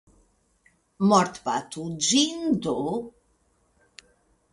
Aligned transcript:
Mortbatu 1.11 1.85
ĝin 2.07 2.39
do! 2.67 2.73